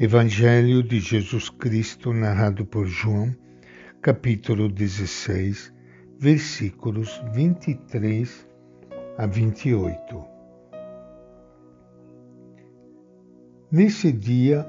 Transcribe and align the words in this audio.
Evangelho 0.00 0.80
de 0.80 1.00
Jesus 1.00 1.50
Cristo, 1.50 2.12
narrado 2.12 2.64
por 2.64 2.86
João, 2.86 3.34
capítulo 4.00 4.68
16, 4.68 5.74
versículos 6.20 7.20
23 7.34 8.48
a 9.16 9.26
28. 9.26 10.24
Nesse 13.72 14.12
dia, 14.12 14.64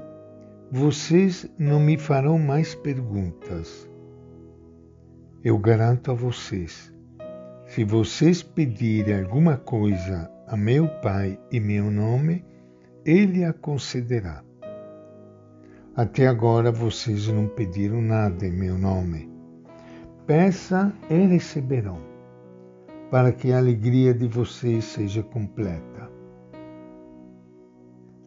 vocês 0.68 1.48
não 1.56 1.78
me 1.78 1.96
farão 1.96 2.36
mais 2.36 2.74
perguntas. 2.74 3.88
Eu 5.44 5.56
garanto 5.58 6.10
a 6.10 6.14
vocês, 6.14 6.92
se 7.68 7.84
vocês 7.84 8.42
pedirem 8.42 9.22
alguma 9.22 9.56
coisa 9.56 10.28
a 10.48 10.56
meu 10.56 10.88
Pai 11.00 11.38
em 11.52 11.60
meu 11.60 11.88
nome, 11.88 12.44
Ele 13.04 13.44
a 13.44 13.52
concederá. 13.52 14.49
Até 16.00 16.26
agora 16.26 16.72
vocês 16.72 17.28
não 17.28 17.46
pediram 17.46 18.00
nada 18.00 18.46
em 18.46 18.50
meu 18.50 18.78
nome. 18.78 19.30
Peça 20.26 20.90
e 21.10 21.26
receberão, 21.26 21.98
para 23.10 23.30
que 23.32 23.52
a 23.52 23.58
alegria 23.58 24.14
de 24.14 24.26
vocês 24.26 24.82
seja 24.82 25.22
completa. 25.22 26.10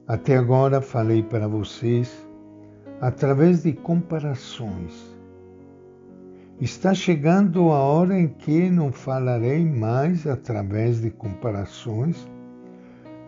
Até 0.07 0.37
agora 0.37 0.81
falei 0.81 1.23
para 1.23 1.47
vocês 1.47 2.15
através 3.01 3.63
de 3.63 3.73
comparações. 3.73 5.17
Está 6.61 6.93
chegando 6.93 7.71
a 7.71 7.79
hora 7.79 8.19
em 8.19 8.27
que 8.27 8.69
não 8.69 8.91
falarei 8.91 9.65
mais 9.65 10.27
através 10.27 11.01
de 11.01 11.09
comparações, 11.09 12.29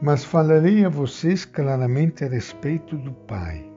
mas 0.04 0.24
falarei 0.24 0.86
a 0.86 0.90
vocês 0.90 1.46
claramente 1.46 2.24
a 2.24 2.28
respeito 2.28 2.96
do 2.96 3.12
Pai. 3.12 3.74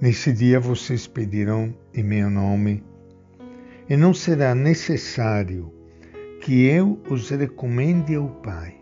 Nesse 0.00 0.32
dia 0.32 0.60
vocês 0.60 1.08
pedirão 1.08 1.74
em 1.92 2.04
meu 2.04 2.30
nome, 2.30 2.84
e 3.90 3.96
não 3.96 4.14
será 4.14 4.54
necessário 4.54 5.72
que 6.40 6.66
eu 6.66 7.02
os 7.10 7.30
recomende 7.30 8.14
ao 8.14 8.28
Pai, 8.28 8.76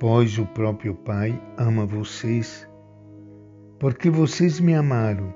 pois 0.00 0.36
o 0.36 0.46
próprio 0.46 0.96
Pai 0.96 1.40
ama 1.56 1.86
vocês, 1.86 2.68
porque 3.78 4.10
vocês 4.10 4.58
me 4.58 4.74
amaram 4.74 5.32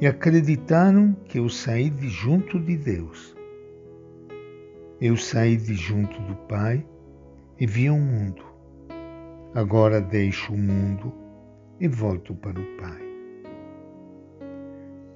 e 0.00 0.06
acreditaram 0.06 1.12
que 1.24 1.40
eu 1.40 1.48
saí 1.48 1.90
de 1.90 2.08
junto 2.08 2.60
de 2.60 2.76
Deus. 2.76 3.34
Eu 5.00 5.16
saí 5.16 5.56
de 5.56 5.74
junto 5.74 6.22
do 6.22 6.36
Pai 6.46 6.86
e 7.58 7.66
vi 7.66 7.90
o 7.90 7.98
mundo. 7.98 8.44
Agora 9.52 10.00
deixo 10.00 10.52
o 10.52 10.56
mundo 10.56 11.12
e 11.80 11.88
volto 11.88 12.32
para 12.32 12.60
o 12.60 12.76
Pai. 12.76 13.03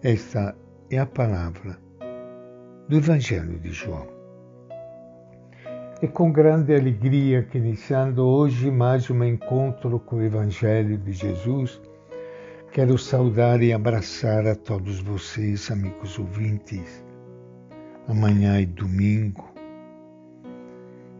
Esta 0.01 0.55
é 0.93 0.99
a 0.99 1.07
palavra 1.07 1.77
do 2.89 2.99
Evangelho 2.99 3.59
de 3.59 3.73
João. 3.73 4.07
É 6.01 6.07
com 6.07 6.31
grande 6.31 6.73
alegria 6.73 7.43
que, 7.43 7.59
iniciando 7.59 8.25
hoje 8.25 8.71
mais 8.71 9.11
um 9.11 9.25
encontro 9.25 9.99
com 9.99 10.19
o 10.19 10.23
Evangelho 10.23 10.97
de 10.99 11.11
Jesus, 11.11 11.81
quero 12.71 12.97
saudar 12.97 13.61
e 13.61 13.73
abraçar 13.73 14.47
a 14.47 14.55
todos 14.55 15.01
vocês, 15.01 15.69
amigos 15.69 16.17
ouvintes. 16.17 17.05
Amanhã 18.07 18.63
é 18.63 18.67
domingo, 18.67 19.53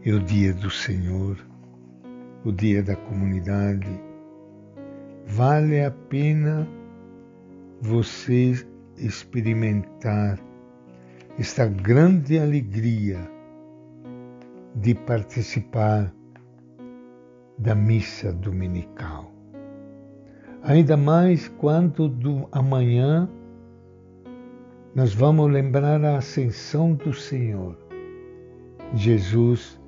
é 0.05 0.13
o 0.13 0.21
dia 0.21 0.53
do 0.53 0.69
Senhor, 0.69 1.37
o 2.45 2.51
dia 2.53 2.81
da 2.81 2.95
comunidade. 2.95 3.89
Vale 5.25 5.83
a 5.83 5.91
pena 5.91 6.65
você 7.81 8.68
experimentar 8.99 10.39
esta 11.37 11.65
grande 11.67 12.37
alegria 12.37 13.19
de 14.75 14.93
participar 14.93 16.13
da 17.57 17.73
missa 17.75 18.31
dominical. 18.31 19.31
Ainda 20.63 20.97
mais 20.97 21.47
quando 21.47 22.09
do 22.09 22.47
amanhã 22.51 23.29
nós 24.93 25.13
vamos 25.13 25.51
lembrar 25.51 26.03
a 26.03 26.17
ascensão 26.17 26.93
do 26.93 27.13
Senhor, 27.13 27.77
Jesus, 28.93 29.79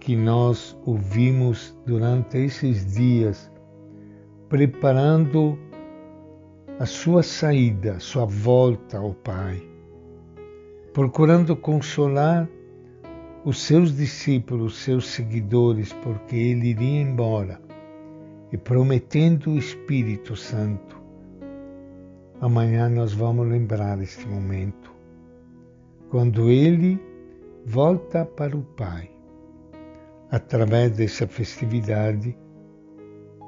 que 0.00 0.16
nós 0.16 0.76
ouvimos 0.86 1.76
durante 1.86 2.38
esses 2.38 2.94
dias, 2.94 3.50
preparando 4.48 5.58
a 6.80 6.86
sua 6.86 7.22
saída, 7.22 8.00
sua 8.00 8.24
volta 8.24 8.96
ao 8.96 9.12
Pai, 9.12 9.62
procurando 10.94 11.54
consolar 11.54 12.48
os 13.44 13.60
seus 13.60 13.94
discípulos, 13.94 14.78
seus 14.78 15.08
seguidores, 15.08 15.92
porque 15.92 16.34
ele 16.34 16.68
iria 16.68 17.02
embora, 17.02 17.60
e 18.50 18.56
prometendo 18.56 19.50
o 19.50 19.58
Espírito 19.58 20.34
Santo. 20.34 20.98
Amanhã 22.40 22.88
nós 22.88 23.12
vamos 23.12 23.46
lembrar 23.46 24.00
este 24.00 24.26
momento, 24.26 24.90
quando 26.08 26.48
ele 26.48 26.98
volta 27.66 28.24
para 28.24 28.56
o 28.56 28.62
Pai, 28.62 29.10
através 30.30 30.92
dessa 30.92 31.26
festividade 31.28 32.34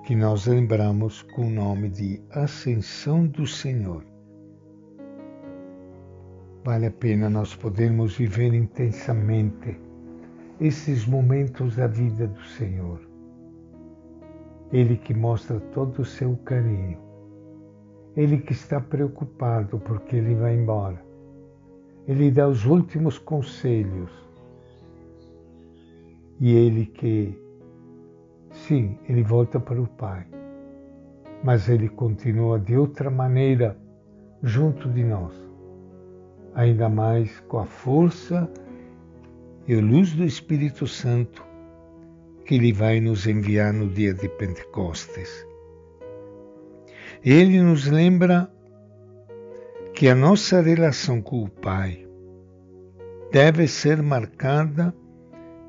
que 0.04 0.16
nós 0.16 0.46
lembramos 0.46 1.22
com 1.22 1.46
o 1.46 1.50
nome 1.50 1.88
de 1.88 2.20
Ascensão 2.32 3.24
do 3.24 3.46
Senhor. 3.46 4.04
Vale 6.64 6.86
a 6.86 6.90
pena 6.90 7.30
nós 7.30 7.54
podermos 7.54 8.16
viver 8.16 8.52
intensamente 8.52 9.78
esses 10.60 11.06
momentos 11.06 11.76
da 11.76 11.86
vida 11.86 12.26
do 12.26 12.42
Senhor. 12.42 13.00
Ele 14.72 14.96
que 14.96 15.14
mostra 15.14 15.60
todo 15.60 16.02
o 16.02 16.04
seu 16.04 16.36
carinho. 16.38 16.98
Ele 18.16 18.38
que 18.38 18.52
está 18.52 18.80
preocupado 18.80 19.78
porque 19.78 20.16
ele 20.16 20.34
vai 20.34 20.56
embora. 20.56 21.00
Ele 22.08 22.28
dá 22.30 22.48
os 22.48 22.64
últimos 22.66 23.19
conselhos. 23.19 24.10
E 26.40 26.52
ele 26.52 26.86
que 26.86 27.41
Sim, 28.72 28.97
ele 29.06 29.22
volta 29.22 29.60
para 29.60 29.78
o 29.78 29.87
Pai, 29.87 30.27
mas 31.44 31.69
ele 31.69 31.91
continua 31.91 32.59
de 32.59 32.75
outra 32.75 33.10
maneira 33.10 33.77
junto 34.43 34.88
de 34.88 35.05
nós, 35.05 35.34
ainda 36.55 36.88
mais 36.88 37.38
com 37.49 37.59
a 37.59 37.66
força 37.66 38.50
e 39.69 39.75
a 39.75 39.78
luz 39.78 40.15
do 40.15 40.25
Espírito 40.25 40.87
Santo 40.87 41.44
que 42.47 42.55
ele 42.55 42.72
vai 42.72 42.99
nos 42.99 43.27
enviar 43.27 43.75
no 43.75 43.91
dia 43.91 44.15
de 44.15 44.27
Pentecostes. 44.27 45.47
Ele 47.22 47.61
nos 47.61 47.87
lembra 47.87 48.50
que 49.93 50.09
a 50.09 50.15
nossa 50.15 50.62
relação 50.62 51.21
com 51.21 51.44
o 51.44 51.50
Pai 51.50 52.09
deve 53.31 53.69
ser 53.69 54.03
marcada 54.03 54.94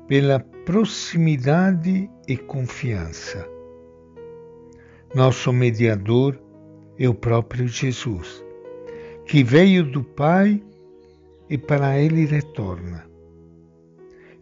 pela 0.08 0.40
proximidade 0.66 2.10
e 2.28 2.36
confiança. 2.36 3.48
Nosso 5.14 5.52
mediador 5.52 6.38
é 6.98 7.08
o 7.08 7.14
próprio 7.14 7.68
Jesus, 7.68 8.44
que 9.26 9.42
veio 9.42 9.84
do 9.84 10.02
Pai 10.02 10.62
e 11.48 11.56
para 11.56 11.98
ele 11.98 12.26
retorna. 12.26 13.06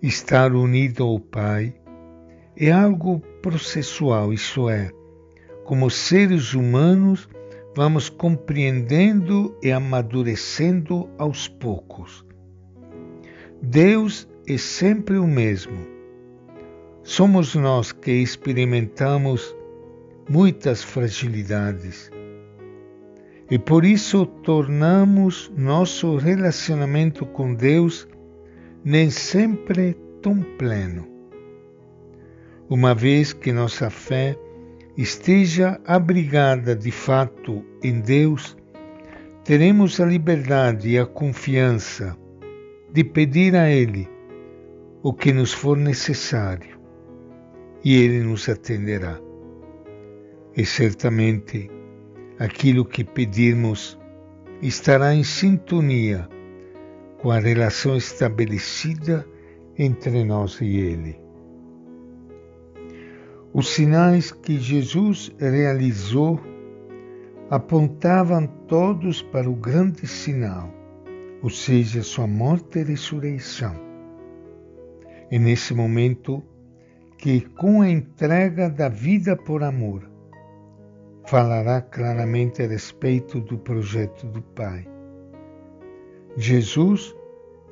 Estar 0.03 0.53
unido 0.53 1.05
ao 1.05 1.21
Pai 1.21 1.75
é 2.57 2.71
algo 2.71 3.21
processual, 3.41 4.33
isso 4.33 4.69
é, 4.69 4.91
como 5.65 5.89
seres 5.91 6.55
humanos, 6.55 7.29
vamos 7.75 8.09
compreendendo 8.09 9.57
e 9.63 9.71
amadurecendo 9.71 11.09
aos 11.19 11.49
poucos. 11.49 12.27
Deus 13.63 14.29
é 14.47 14.59
sempre 14.59 15.19
o 15.19 15.27
mesmo. 15.27 15.87
Somos 17.03 17.55
nós 17.55 17.93
que 17.93 18.11
experimentamos 18.11 19.55
muitas 20.29 20.83
fragilidades 20.83 22.11
e 23.51 23.59
por 23.59 23.85
isso 23.85 24.25
tornamos 24.25 25.53
nosso 25.57 26.17
relacionamento 26.17 27.27
com 27.27 27.55
Deus 27.55 28.09
nem 28.85 29.11
sempre 29.11 29.97
tão 30.23 30.41
pleno. 30.41 31.07
Uma 32.69 32.95
vez 32.95 33.33
que 33.33 33.53
nossa 33.53 33.91
fé 33.91 34.37
esteja 34.97 35.81
abrigada 35.85 36.75
de 36.75 36.91
fato 36.91 37.65
em 37.83 38.01
Deus, 38.01 38.57
teremos 39.45 40.01
a 40.01 40.07
liberdade 40.07 40.91
e 40.91 40.99
a 40.99 41.07
confiança 41.07 42.17
de 42.93 43.05
pedir 43.05 43.55
a 43.55 43.71
Ele 43.71 44.12
o 45.03 45.13
que 45.13 45.33
nos 45.33 45.53
for 45.53 45.77
necessário 45.77 46.79
e 47.85 47.97
Ele 47.97 48.23
nos 48.23 48.49
atenderá. 48.49 49.19
E 50.57 50.65
certamente 50.65 51.69
aquilo 52.39 52.85
que 52.85 53.03
pedirmos 53.03 53.99
estará 54.61 55.13
em 55.15 55.25
sintonia 55.25 56.29
com 57.21 57.33
a 57.33 57.41
relação 57.41 57.97
estabelecida 57.97 59.27
entre 59.77 60.25
nós 60.25 60.61
e 60.61 60.77
Ele. 60.77 61.21
Os 63.53 63.69
sinais 63.69 64.31
que 64.31 64.59
Jesus 64.59 65.33
realizou 65.39 66.41
apontavam 67.51 68.47
todos 68.67 69.21
para 69.21 69.51
o 69.51 69.55
grande 69.55 70.07
sinal, 70.07 70.73
ou 71.43 71.51
seja, 71.51 72.03
sua 72.03 72.27
morte 72.27 72.79
e 72.79 72.85
ressurreição. 72.85 73.92
E 75.33 75.39
nesse 75.39 75.75
momento 75.75 76.41
que, 77.19 77.41
com 77.41 77.83
a 77.83 77.91
entrega 77.91 78.71
da 78.71 78.89
vida 78.89 79.37
por 79.37 79.65
amor, 79.65 80.09
falará 81.27 81.81
claramente 81.81 82.63
a 82.63 82.69
respeito 82.69 83.41
do 83.41 83.59
projeto 83.59 84.29
do 84.29 84.43
Pai. 84.43 84.87
Jesus 86.37 87.13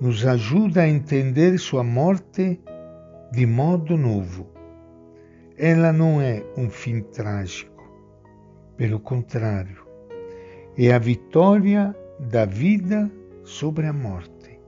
nos 0.01 0.27
ajuda 0.27 0.83
a 0.83 0.89
entender 0.89 1.57
sua 1.59 1.85
morte 1.85 2.61
de 3.33 3.47
modo 3.47 3.97
novo 3.97 4.51
ela 5.62 5.93
não 5.93 6.23
é 6.23 6.43
um 6.57 6.71
fim 6.71 7.03
trágico. 7.03 7.85
Pelo 8.79 8.99
contrário, 8.99 9.87
é 10.75 10.91
a 10.91 10.99
vitória 10.99 11.95
da 12.19 12.47
vida 12.47 13.11
sobre 13.45 13.87
a 13.87 13.93
morte, 13.93 14.59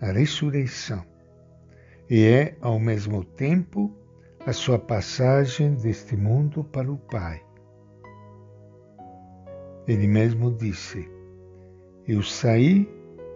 a 0.00 0.12
ressurreição. 0.12 1.04
E 2.08 2.24
é, 2.24 2.56
ao 2.60 2.78
mesmo 2.78 3.24
tempo, 3.24 3.92
a 4.46 4.52
sua 4.52 4.78
passagem 4.78 5.74
deste 5.74 6.16
mundo 6.16 6.62
para 6.64 6.90
o 6.90 6.96
Pai. 6.96 7.42
Ele 9.86 10.06
mesmo 10.06 10.52
disse: 10.52 11.10
Eu 12.06 12.22
saí 12.22 12.88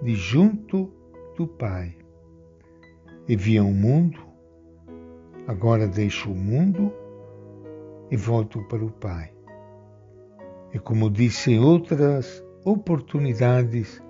de 0.02 0.14
junto 0.14 0.92
do 1.36 1.46
Pai 1.46 1.96
e 3.28 3.36
vi 3.36 3.58
ao 3.58 3.70
mundo 3.70 4.30
Agora 5.46 5.88
deixo 5.88 6.30
o 6.30 6.34
mundo 6.36 6.92
e 8.10 8.16
volto 8.16 8.62
para 8.68 8.84
o 8.84 8.90
Pai. 8.90 9.32
E 10.72 10.78
como 10.78 11.10
disse 11.10 11.52
em 11.52 11.58
outras 11.58 12.44
oportunidades, 12.64 14.00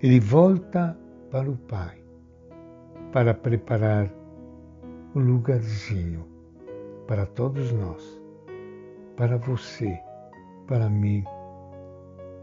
ele 0.00 0.20
volta 0.20 0.96
para 1.30 1.50
o 1.50 1.56
Pai 1.56 2.01
para 3.12 3.34
preparar 3.34 4.10
um 5.14 5.20
lugarzinho 5.20 6.26
para 7.06 7.26
todos 7.26 7.70
nós, 7.72 8.20
para 9.16 9.36
você, 9.36 10.00
para 10.66 10.88
mim 10.88 11.22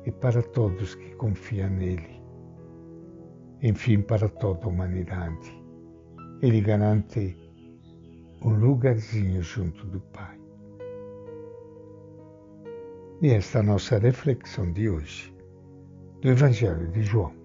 e 0.06 0.12
para 0.12 0.44
todos 0.44 0.94
que 0.94 1.16
confiam 1.16 1.71
nele. 1.71 2.21
Enfim, 3.63 4.01
para 4.01 4.30
toda 4.30 4.66
a 4.66 4.69
humanidade. 4.69 5.60
Ele 6.42 6.62
garante 6.62 7.36
um 8.44 8.51
lugarzinho 8.51 9.42
junto 9.42 9.86
do 9.88 10.00
Pai. 10.00 10.39
E 13.22 13.31
esta 13.31 13.57
é 13.57 13.62
a 13.62 13.65
nossa 13.65 13.98
reflexão 13.98 14.72
de 14.72 14.88
hoje 14.88 15.36
do 16.22 16.30
Evangelho 16.30 16.88
de 16.89 17.01
João. 17.01 17.38